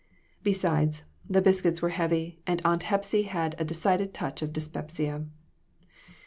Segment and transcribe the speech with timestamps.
[0.41, 0.97] Beside,
[1.29, 5.27] the biscuits were heavy, and Aunt Hepsy had a decided touch of dyspepsia.